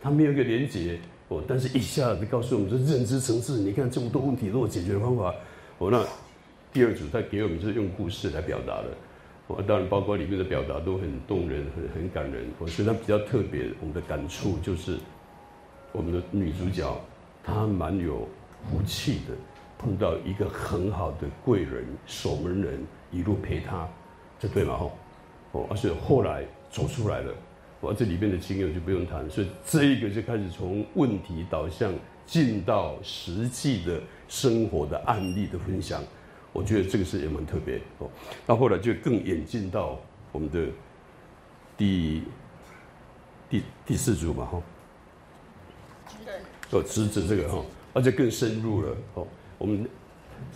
[0.00, 1.00] 它没有一个连接。
[1.28, 5.34] 哦，但是一下子告诉我们说认知层次，你看这么多问题都有解决的方法。
[5.78, 6.04] 哦，那
[6.72, 8.88] 第二组他给我们就是用故事来表达的。
[9.46, 12.46] 哦，当然包括里面的表达都很动人，很很感人。
[12.58, 14.98] 我觉得比较特别，我们的感触就是
[15.92, 16.98] 我们的女主角
[17.42, 18.26] 她蛮有
[18.62, 19.34] 福气的，
[19.78, 23.86] 碰到一个很好的贵人、守门人，一路陪她，
[24.38, 24.90] 这对吗？
[25.52, 27.32] 哦，而且后来走出来了。
[27.80, 31.92] 我这里面的经验就不用谈，所以这一个就开始从问题导向
[32.24, 36.02] 进到实际的生活的案例的分享，
[36.54, 38.08] 我觉得这个是也蛮特别哦。
[38.46, 40.00] 那后来就更演进到
[40.32, 40.66] 我们的
[41.76, 42.22] 第
[43.50, 44.62] 第第四组嘛，哈，
[46.70, 47.62] 哦，侄子这个哈，
[47.92, 49.26] 而且更深入了哦。
[49.58, 49.86] 我们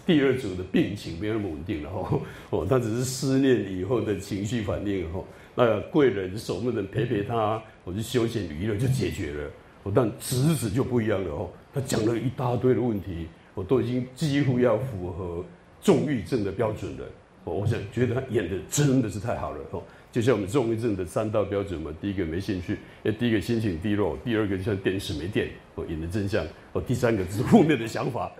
[0.07, 5.23] 第二组的病情没有那么稳定了哈， 哦，他只是思念以后的情绪反应哈。
[5.57, 9.51] 那贵人守门人陪陪他，我就休闲娱乐就解决了。
[9.83, 15.45] 我但侄子就不一样了哦，他讲了一大堆的问题，我都已经几乎要符合
[15.81, 17.05] 重郁症的标准了。
[17.45, 28.31] 我我想觉得他演的真的是太好了哦，就像我们重郁症的三道标准嘛，第一个没兴趣，哎，第一个心情低落，第二个就像电视没电，哦，演的真相，哦，第三个是负面的想法，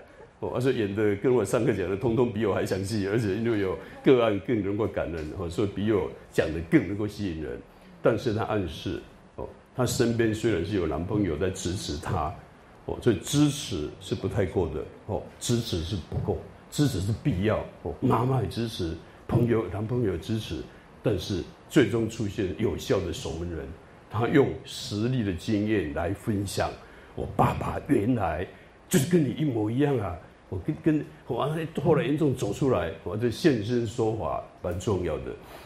[0.41, 7.59] 哦，而且演的跟我上课讲的通通比我还详细，而且因为有个案更能够感人，哦，所以比我讲的更能够吸引人。
[8.03, 9.01] 但是他暗示，
[9.37, 12.35] 哦，他身边虽然是有男朋友在支持他，
[12.85, 16.39] 哦，所以支持是不太够的，哦，支持是不够，
[16.71, 18.95] 支持是必要，哦，妈妈也支持，
[19.27, 20.63] 朋友、男朋友支持，
[21.03, 23.67] 但是最终出现有效的守门人，
[24.11, 26.71] 他用实力的经验来分享，
[27.15, 28.47] 我爸爸原来
[28.89, 30.17] 就是跟你一模一样啊。
[30.51, 31.47] 我跟跟我
[31.85, 35.25] 后来严重走出来，我这现身说法蛮重要的。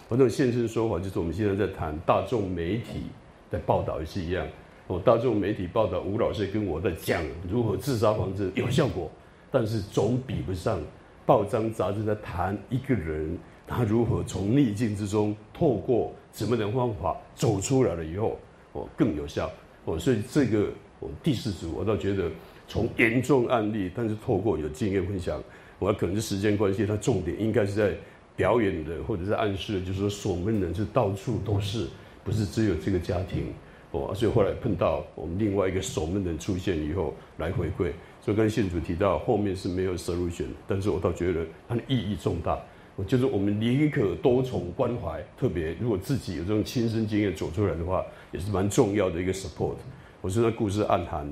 [0.08, 3.04] 我这种现身说法就是我们现在在谈大众媒体
[3.48, 4.44] 在报道也是一样。
[4.88, 9.08] 我大众媒体报道吴老师跟我在讲如何自杀防治有效果，
[9.52, 10.80] 但是总比不上
[11.24, 18.36] 报章杂志在谈一个人他如何从逆境之中透过什么的方法走出来了以后，
[18.72, 19.48] 哦更有效。
[19.84, 22.28] 哦，所以这个我第四组我倒觉得。
[22.68, 25.42] 从严重案例，但是透过有经验分享，
[25.78, 27.94] 我可能是时间关系，它重点应该是在
[28.34, 31.86] 表演的或者是暗示，就是说守门人是到处都是，
[32.24, 33.52] 不是只有这个家庭
[33.90, 34.14] 哦。
[34.14, 37.90] 所以后来碰到我们另外一个守门人出现以后来回馈，
[38.24, 42.58] 所以跟信主提到后面是没有 solution，但是我倒觉得它的意义重大。
[42.96, 49.74] 我就是我们宁可多重关怀，特别如果自己有这种亲身经验走出来的话，也是蛮重要的一个 support。
[50.20, 51.30] 我说那故事暗含。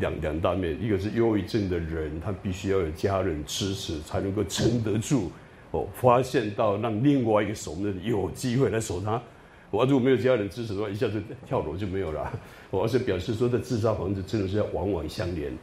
[0.00, 5.30] 两两大面，一个是忧郁症的人，他必须要有家人支持，才能够撑得住。
[5.70, 9.22] 哦，发现到让另外一个守门人有机会来守他。
[9.70, 12.28] 我如果没有家人支持的话，一下子跳楼就没有了。
[12.72, 15.56] 我而且表示说，在自杀房子真的是要往往相连。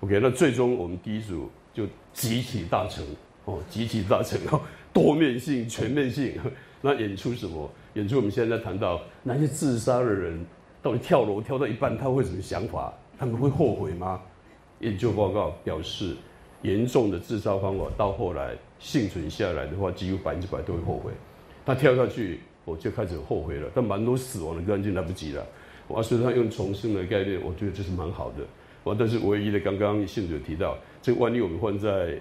[0.00, 3.04] OK，那最终我们第一组就集体大成
[3.46, 4.60] 哦，集体大成哦，
[4.92, 6.34] 多面性、全面性。
[6.82, 7.70] 那演出什么？
[7.94, 10.44] 演出我们现在谈到那些自杀的人，
[10.82, 12.92] 到底跳楼跳到一半，他会什么想法？
[13.18, 14.20] 他们会后悔吗？
[14.80, 16.14] 研究报告表示，
[16.60, 21.10] 严重的自杀方法到后来幸存下来的话，几乎百分之百都会后悔。
[21.64, 23.70] 他跳下去，我就开始后悔了。
[23.74, 25.44] 但蛮多死亡的个案就来不及了。
[25.88, 28.44] 我所以他用重生的概念，我觉得这是蛮好的。
[28.86, 32.16] 我但是唯一的，刚刚信主提到，这万一我们换在，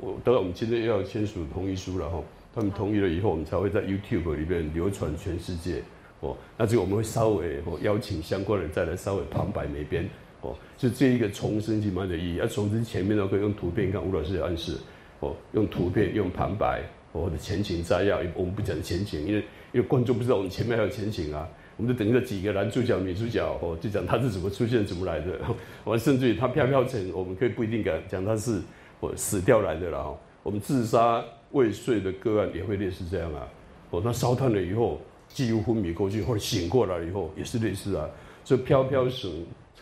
[0.00, 2.20] 我当然我们今天要签署同意书了哈。
[2.52, 5.80] 他们同意了以后，我们才会在 YouTube 里面流传全世界。
[6.18, 10.04] 哦，那这个我们会稍微哦邀请相关人再来稍微旁白那边。
[10.40, 12.40] 哦，就这一个重生是蛮的意义。
[12.40, 14.76] 而重生前面呢，可以用图片，看吴老师的暗示。
[15.20, 18.18] 哦，用图片，用旁白，或者前情摘要。
[18.34, 21.48] 我们不讲前情，因为因为观众不知道我们前面还有前情啊。
[21.80, 25.40] 我们就等着几个男主角、女主角，哦，就讲他是怎么出现、怎么来的。
[25.82, 28.60] 我甚至于他飘飘成，我们可以不一定讲讲他是
[29.00, 30.14] 我死掉来的了。
[30.42, 33.48] 我们自杀未遂的个案也会类似这样啊。
[33.88, 38.06] 哦，他烧炭了以后，几乎昏迷过去，或者醒过来以后，也是类似啊。
[38.44, 39.30] 所以飘飘绳。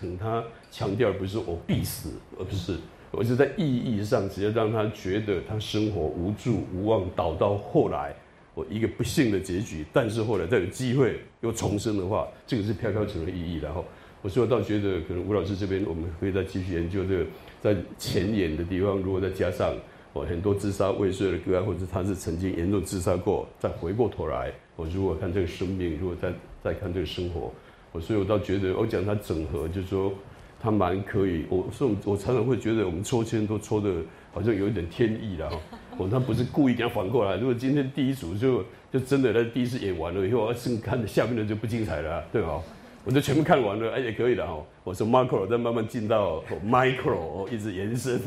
[0.00, 2.76] 等他强调不是我必死，而不是
[3.11, 8.14] 我是在意义上，只要让他觉得他生活无助无望，倒到后来
[8.59, 9.85] 我一个不幸的结局。
[9.92, 13.61] 但是后来再有机会又重生的话，这个是飘飘成的意义。
[13.62, 13.85] 然后
[14.21, 17.27] 我说倒觉得可能吴老师这边我们可以再继续研究这个
[17.61, 19.73] 在前沿的地方，如果再加上
[20.12, 26.33] 我很多自杀未遂的个案，或者他是曾经严重自杀过，再回过头来，我如果看这个生命，如果再
[26.64, 27.53] 再看这个生活。
[27.92, 30.12] 我所以，我倒觉得我讲他整合，就是说
[30.61, 31.47] 他蛮可以。
[31.49, 33.90] 我所以，我常常会觉得我们抽签都抽的
[34.31, 35.51] 好像有一点天意了。
[35.98, 37.37] 我他不是故意给他反过来。
[37.37, 42.62] 如果今天第一组就就真的他第一次演完了以后，剩看的下面的就不精彩了，对吧？
[43.04, 44.64] 我就全部看完了，哎也可以了哈。
[44.84, 48.20] 我说 macro 再慢慢进到 micro，一直延伸。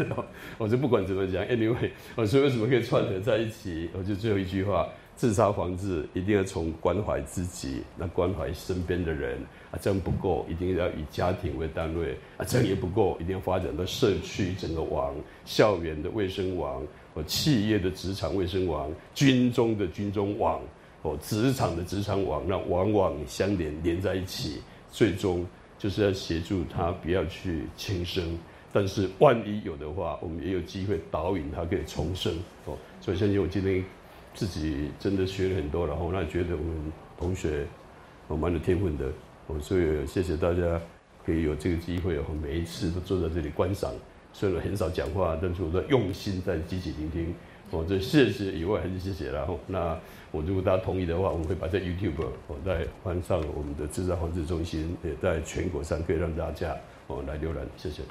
[0.57, 3.89] 我就不管怎么讲，anyway，我说为什么可以串合在一起？
[3.93, 4.87] 我就最后一句话。
[5.13, 9.37] 自杀防治一定要从关怀自己，那关怀身边的人
[9.69, 15.13] 啊，这样不够，一定要以家庭为单位啊，这样也不够，一定要发展到社区整个网、
[15.45, 16.81] 校园的卫生网、
[17.13, 20.61] 或企业的职场卫生网、军中的军中网、
[21.01, 25.45] 哦职场的职场网，那网网相连连在一起，最终
[25.77, 28.37] 就是要协助他不要去轻生，
[28.71, 32.33] 但是万一有的话，我们也有机会导引他可以重生
[32.65, 32.77] 哦。
[32.99, 33.83] 所以相信我今天。
[34.33, 37.65] 自己真的学了很多，然后那觉得我们同学
[38.29, 39.11] 我蛮有天分的，
[39.47, 40.79] 我所以谢谢大家
[41.25, 43.91] 可以有这个机会，我每一次都坐在这里观赏，
[44.33, 47.35] 虽然很少讲话，但是我在用心在积极聆听。
[47.69, 49.97] 我这谢谢以外还是谢谢，然后那
[50.31, 56.75] 我如果大家同意的话，我们会把这 YouTube 哦再换上我们的制造防治中心，也在全国上可以让大家
[57.07, 58.01] 哦来浏览，谢谢。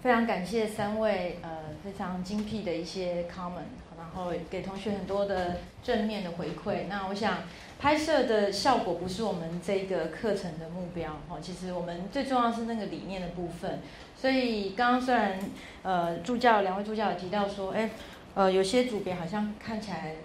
[0.00, 1.50] 非常感谢三位呃
[1.84, 3.68] 非常精辟的一些 comment，
[3.98, 6.86] 然后给同学很多的正面的回馈。
[6.88, 7.40] 那我想
[7.78, 13.80] 拍摄的效果不是我们这个课程的目标哦，其实我们最重要是那个理念的部分。
[14.16, 15.38] 所以刚刚虽然
[15.82, 17.90] 呃助教两位助教有提到说，哎，
[18.34, 20.16] 呃有些组别好像看起来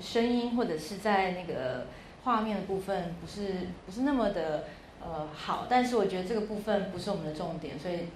[0.00, 1.86] 声音或者是在那个
[2.24, 4.64] 画面的部分不是不是那么的
[5.02, 8.06] 呃好，但是我觉得这个部分不是我们的重点，所以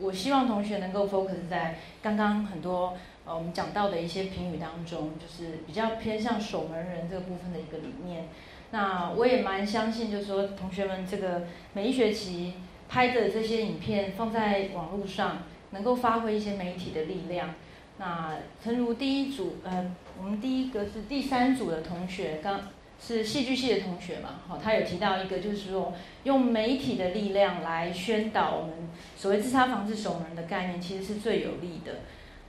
[0.00, 8.28] 我希望同学能够 focus 在刚刚很多呃我们讲到的一些评语当中，就是比较偏向守门人这个部分的一个理念。
[8.70, 12.54] 那我也蛮相信，就是说同学们这个每一学期。
[12.88, 15.38] 拍的这些影片放在网络上，
[15.70, 17.54] 能够发挥一些媒体的力量。
[17.96, 22.60] 那诚如第一组，呃，我们第一个是第三组的同学，刚
[23.04, 25.92] 是戏剧系的同学嘛，好，他有提到一个，就是说
[26.22, 32.00] 用媒体的力量来宣导我们所谓自杀防治守门人的概念，其实是最有利的。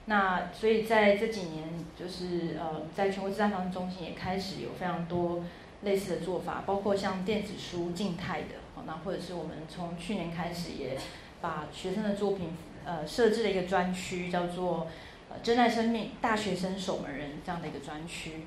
[0.05, 1.63] 那所以在这几年，
[1.97, 5.43] 就是呃，在全国自杀防治中心也开始有非常多
[5.81, 8.83] 类似的做法，包括像电子书静态的。
[8.85, 10.97] 那或者是我们从去年开始也
[11.39, 12.49] 把学生的作品
[12.83, 14.87] 呃设置了一个专区，叫做
[15.29, 18.41] 呃真爱生命大学生守门人这样的一个专区。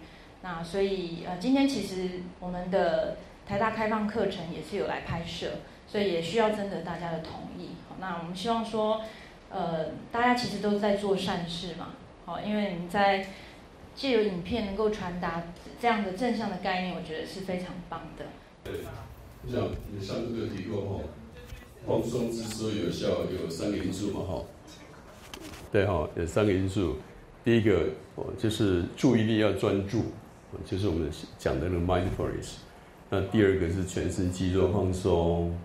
[0.48, 3.16] 那所以呃今天其实我们的
[3.48, 5.48] 台大开放课程也是有来拍摄，
[5.88, 7.70] 所以也需要征得大家的同意。
[7.98, 9.02] 那我们希望说
[9.50, 11.94] 呃大家其实都在做善事嘛，
[12.24, 13.26] 好，因为你在
[13.96, 15.42] 借由影片能够传达
[15.80, 18.26] 这样的正向的概念，我觉得是非常棒的。
[18.62, 18.74] 对。
[19.48, 21.00] 像你上个提过哈，
[21.86, 24.44] 放松之所以有效，有三个因素嘛哈。
[25.72, 26.96] 对哈，有三个因素。
[27.44, 30.06] 第一个哦，就是注意力要专注，
[30.64, 32.56] 就是我们讲的那个 mindfulness。
[33.10, 35.56] 那第二个是全身肌肉放松，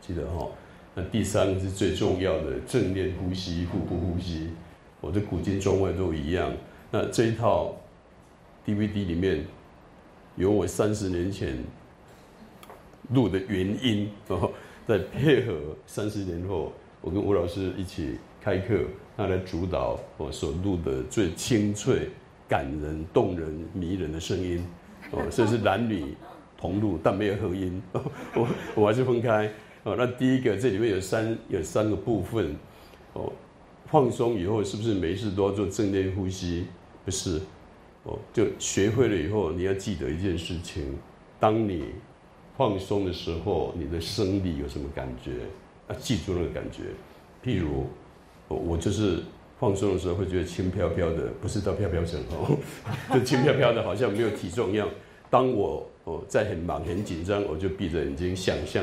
[0.00, 0.48] 记得哈。
[0.94, 4.50] 那第三个是最重要的正念呼吸，腹部呼吸。
[5.00, 6.52] 我的古今中外都一样。
[6.90, 7.74] 那这一套
[8.66, 9.44] DVD 里面
[10.36, 11.56] 有我三十年前。
[13.12, 14.52] 录的原因，然 后
[14.86, 15.52] 再配合
[15.84, 18.84] 三十年后，我跟吴老师一起开课，
[19.16, 22.08] 他来主导我所录的最清脆、
[22.50, 24.66] 感人、动人、迷人的声音，
[25.12, 26.16] 哦，这是男女
[26.58, 27.80] 同路，但没有合音，
[28.34, 29.48] 我我还是分开。
[29.84, 32.56] 哦，那第一个这里面有三有三个部分，
[33.12, 33.32] 哦，
[33.86, 36.66] 放松以后是不是没事都要做正念呼吸？
[37.04, 37.40] 不是，
[38.02, 40.98] 哦，就学会了以后，你要记得一件事情，
[41.38, 41.84] 当你。
[42.56, 45.30] 放松的时候，你的生理有什么感觉？
[45.88, 46.82] 要记住那个感觉。
[47.42, 47.86] 譬如，
[48.48, 49.22] 我我就是
[49.60, 52.56] 放松的时候会觉得轻飘飘的，不是到飘飘绳哦，
[53.12, 54.88] 就轻飘飘的，好像没有体重一样。
[55.28, 58.82] 当我哦在很忙很紧张，我就闭着眼睛想象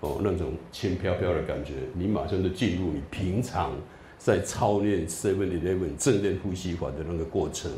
[0.00, 3.70] 哦那种轻飘飘的感觉，你马上就进入你平常
[4.18, 7.70] 在操练 Seven Eleven 正念呼吸法的那个过程，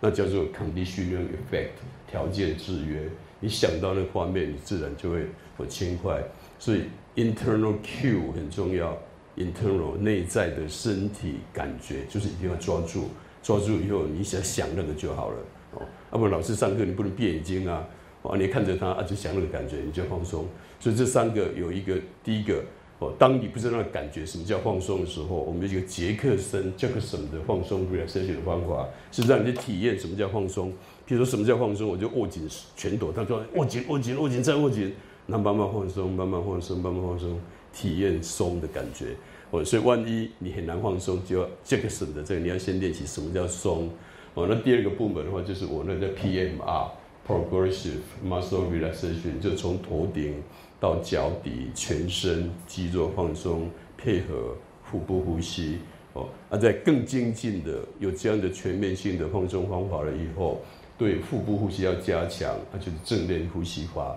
[0.00, 1.68] 那叫做 Conditioning Effect
[2.10, 3.02] 条件制约。
[3.40, 5.26] 你想到那画面，你自然就会
[5.58, 6.22] 很轻快。
[6.58, 6.84] 所以
[7.14, 8.96] internal cue 很重要
[9.36, 13.08] ，internal 内在的身体感觉就是一定要抓住，
[13.42, 15.36] 抓住以后你想想那个就好了
[15.74, 15.82] 哦。
[16.12, 17.86] 要不老师上课你不能闭眼睛啊，
[18.22, 20.46] 啊你看着他啊就想那个感觉你就放松。
[20.78, 22.64] 所以这三个有一个第一个
[22.98, 30.72] 哦，当你不知道那感觉什么叫放松的时候，我们有一个杰克森 Jackson 的放松 relaxation 的方法，是让你体验什么叫放松。
[31.06, 34.94] 比如说什么叫放松，我就握紧拳头，他说握紧握紧握紧再握紧，
[35.26, 37.40] 那慢慢放松，慢慢放松，慢慢放松，
[37.72, 39.16] 体验松的感觉。
[39.50, 43.90] 哦，所以万一你很难放松，就要这个省的这个，你要先练习什么叫松。
[44.34, 50.42] 哦，那第二个部门的话，就是我那叫 PMR，Progressive Muscle Relaxation，就从头顶
[50.78, 55.78] 到脚底，全身肌肉放松，配合腹部呼吸。
[56.12, 60.60] 哦，那在更精进的有这样的全面性的放松方法了以后。
[60.98, 64.14] 对腹部呼吸要加强，那就是正念呼吸法，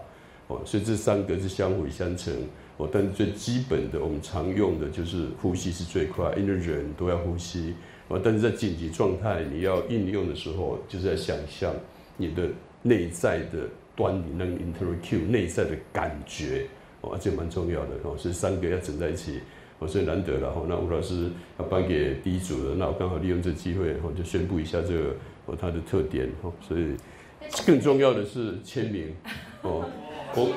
[0.47, 2.33] 哦，所以这三个是相辅相成，
[2.77, 7.75] 哦，但是最基本的我们常用的就是呼吸是最快，因为人都要呼吸，
[8.07, 11.73] 哦，但是在紧急状态你要应用的时候，就是在想象
[12.17, 12.47] 你的
[12.81, 16.67] 内在的端倪，那个 internal cue 内在的感觉，
[17.01, 19.39] 哦，这蛮重要的，哦，所以三个要整在一起，
[19.79, 25.15] 哦，所以难得了，哦，那吴老师要颁给第一组的，那我刚好利用这机会，我，就宣布一下这个。
[25.45, 26.95] 哦，它的特点哦，所以
[27.67, 29.13] 更重要的是签名
[29.61, 29.83] 哦。
[30.33, 30.47] 我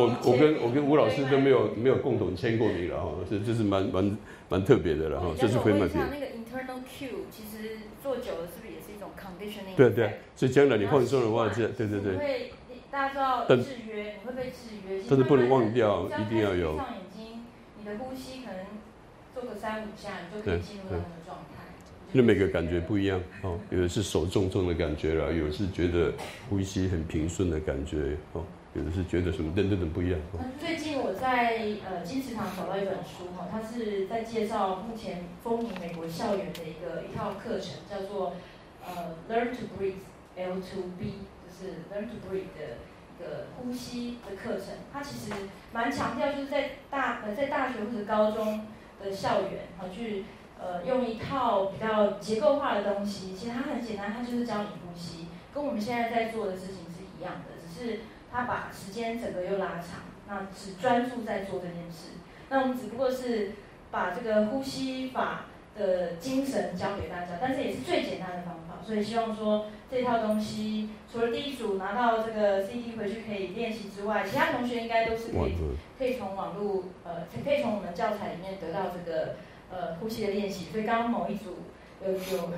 [0.00, 5.34] 我我跟我跟吴老师都没有没有共同签过名了哈，这这是蛮蛮蛮特别的了哈。
[5.38, 6.02] 这是非常特别。
[6.10, 9.76] 那个 internal cue 其实做久了是不是也是一种 conditioning？
[9.76, 12.16] 对对，所以将来你放松的话，这对对对。
[12.16, 12.52] 会
[12.90, 15.00] 大家知道制约，你会被制约。
[15.08, 16.72] 但是不能忘掉，一定要有。
[16.72, 17.44] 闭上眼睛，
[17.78, 18.66] 你的呼吸可能
[19.34, 21.62] 做个三五下，你就可以进入到那个状态。
[22.12, 26.12] 因为每个感觉不一样哦，有的是手重重的感觉啦，有的是觉得
[26.48, 28.42] 呼吸很平顺的感觉哦，
[28.74, 30.20] 有的是觉得什么等等等不一样。
[30.58, 38.34] 最近我在呃金池堂找到一本书哈，它是在介绍目前风靡美国校园的一个一套课程，叫做
[38.84, 40.02] 呃 Learn to Breathe
[40.36, 42.78] L to B，就是 Learn to Breathe 的
[43.18, 44.74] 一个呼吸的课程。
[44.92, 45.32] 它其实
[45.72, 48.66] 蛮强调就是在大呃在大学或者高中
[49.02, 50.24] 的校园啊去。
[50.62, 58.00] 呃，用一套比较结构化的东西，其实它很简单，它就是教你呼吸，跟我们现在在做的事情是一样的，只是
[58.32, 62.12] 它把时间整个又拉长，那只专注在做这件事。
[62.48, 63.52] 那我们只不过是
[63.90, 68.84] 把这个呼吸法的精神教给大家，但是也是最简单的方法。
[68.84, 75.56] 所以希望说这套东西，除了第一组拿到这个 CD 回去可以练习之外，其他同学应该都是可以
[75.98, 79.36] 可以从网络呃，可以从我们教材里面得到这个。
[79.72, 81.58] 呃，呼吸的练习，所以刚刚某一组
[82.04, 82.50] 有有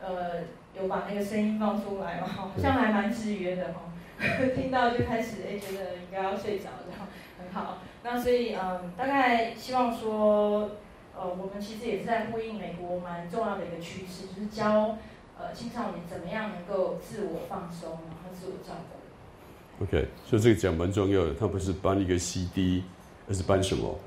[0.00, 0.44] 呃
[0.74, 3.82] 有把那个声音放出来嘛，好像还蛮制约的哈，
[4.54, 7.06] 听到就开始哎觉得应该要睡着，这样
[7.38, 7.78] 很好。
[8.02, 10.70] 那所以嗯，大概希望说，
[11.16, 14.98] 呃，我们其实也是在呼应美国蛮重要的一个趋势，就是教
[15.38, 19.84] 呃青少年怎么样能够自我放松，然后自我照顾。
[19.84, 22.84] OK，所以这个讲蛮重要的，它不是搬一个 CD，
[23.28, 23.98] 而是搬什么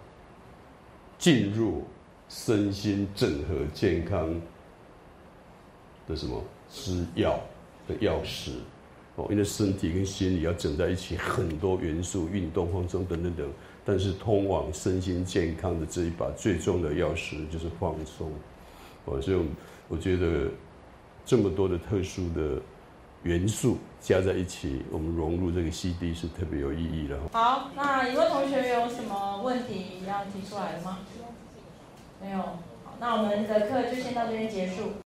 [1.18, 1.84] 进入。
[2.30, 4.42] 身心整合健康
[6.06, 7.40] 的什么之药
[7.88, 8.52] 的钥匙
[9.18, 13.48] 哦，因为身体跟心理要整在一起， 很多元素，运动、放松等等等。
[13.84, 18.30] 但是通往身心健康的这一把最重要的钥匙就是放松
[19.06, 19.38] 哦，所以
[19.88, 20.50] 我觉得
[21.26, 22.62] 这么多的特殊的
[23.24, 27.18] 元素加在一起，我们融入这个 CD 是特别有意义的。
[27.32, 31.00] 好，那有位同学有什么问题要提出来的吗？
[32.22, 35.07] 没有，好，那我们的课就先到这边结束。